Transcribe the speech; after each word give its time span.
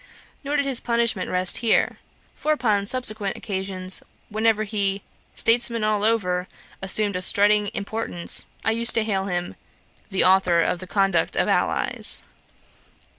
Nor 0.43 0.55
did 0.55 0.65
his 0.65 0.79
punishment 0.79 1.29
rest 1.29 1.57
here; 1.57 1.99
for 2.33 2.53
upon 2.53 2.87
subsequent 2.87 3.37
occasions, 3.37 4.01
whenever 4.29 4.63
he, 4.63 5.03
'statesman 5.35 5.83
all 5.83 6.03
over,' 6.03 6.47
assumed 6.81 7.15
a 7.15 7.21
strutting 7.21 7.69
importance, 7.75 8.47
I 8.65 8.71
used 8.71 8.95
to 8.95 9.03
hail 9.03 9.25
him 9.25 9.53
'the 10.09 10.23
Authour 10.23 10.59
of 10.61 10.79
The 10.79 10.87
Conduct 10.87 11.35
of 11.35 11.45
the 11.45 11.51
Allies.' 11.51 12.23